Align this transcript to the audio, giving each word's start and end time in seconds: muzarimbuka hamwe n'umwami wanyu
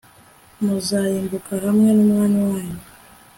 muzarimbuka 0.63 1.51
hamwe 1.65 1.89
n'umwami 1.93 2.39
wanyu 2.49 2.83